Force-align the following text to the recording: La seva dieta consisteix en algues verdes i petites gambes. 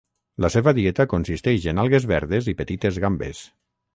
La 0.45 0.49
seva 0.53 0.71
dieta 0.77 1.05
consisteix 1.11 1.69
en 1.73 1.83
algues 1.85 2.09
verdes 2.13 2.49
i 2.53 2.57
petites 2.63 3.01
gambes. 3.07 3.45